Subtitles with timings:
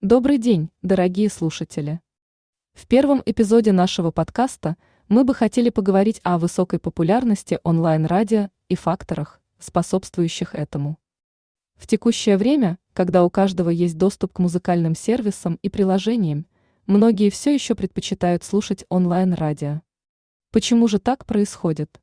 [0.00, 2.00] Добрый день, дорогие слушатели!
[2.72, 4.76] В первом эпизоде нашего подкаста
[5.08, 11.00] мы бы хотели поговорить о высокой популярности онлайн-радио и факторах, способствующих этому.
[11.74, 16.46] В текущее время, когда у каждого есть доступ к музыкальным сервисам и приложениям,
[16.86, 19.82] многие все еще предпочитают слушать онлайн-радио.
[20.52, 22.00] Почему же так происходит?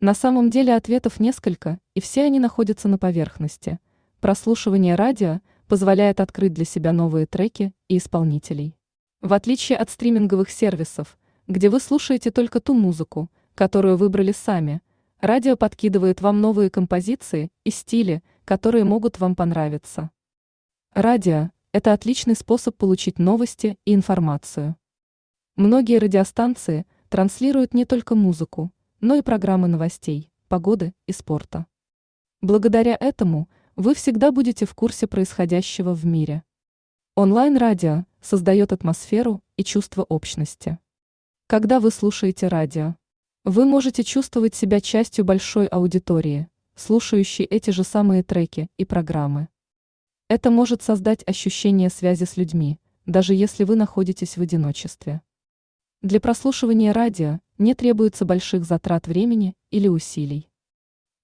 [0.00, 3.80] На самом деле ответов несколько, и все они находятся на поверхности.
[4.18, 8.76] Прослушивание радио– позволяет открыть для себя новые треки и исполнителей.
[9.20, 14.80] В отличие от стриминговых сервисов, где вы слушаете только ту музыку, которую выбрали сами,
[15.20, 20.10] радио подкидывает вам новые композиции и стили, которые могут вам понравиться.
[20.94, 24.76] Радио– это отличный способ получить новости и информацию.
[25.56, 31.66] Многие радиостанции транслируют не только музыку, но и программы новостей, погоды и спорта.
[32.40, 36.42] Благодаря этому вы всегда будете в курсе происходящего в мире.
[37.14, 40.80] Онлайн-радио создает атмосферу и чувство общности.
[41.46, 42.96] Когда вы слушаете радио,
[43.44, 49.46] вы можете чувствовать себя частью большой аудитории, слушающей эти же самые треки и программы.
[50.26, 55.22] Это может создать ощущение связи с людьми, даже если вы находитесь в одиночестве.
[56.02, 60.48] Для прослушивания радио не требуется больших затрат времени или усилий.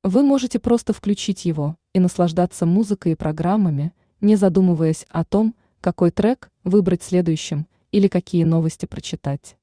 [0.05, 6.11] Вы можете просто включить его и наслаждаться музыкой и программами, не задумываясь о том, какой
[6.11, 9.57] трек выбрать следующим или какие новости прочитать.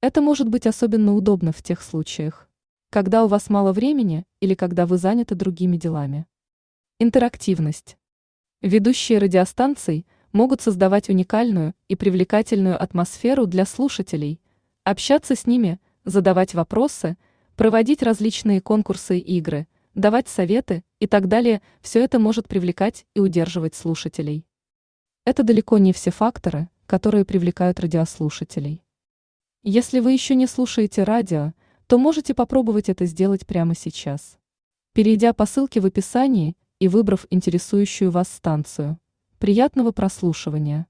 [0.00, 2.48] Это может быть особенно удобно в тех случаях,
[2.90, 6.26] когда у вас мало времени или когда вы заняты другими делами.
[6.98, 7.98] Интерактивность.
[8.60, 14.40] Ведущие радиостанций могут создавать уникальную и привлекательную атмосферу для слушателей,
[14.82, 17.16] общаться с ними, задавать вопросы–
[17.58, 23.20] проводить различные конкурсы и игры, давать советы и так далее, все это может привлекать и
[23.20, 24.46] удерживать слушателей.
[25.24, 28.84] Это далеко не все факторы, которые привлекают радиослушателей.
[29.64, 31.52] Если вы еще не слушаете радио,
[31.88, 34.38] то можете попробовать это сделать прямо сейчас.
[34.92, 39.00] Перейдя по ссылке в описании и выбрав интересующую вас станцию.
[39.40, 40.86] Приятного прослушивания!